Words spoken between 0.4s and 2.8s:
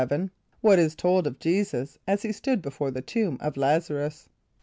What is told of J[=e]´[s+]us, as he stood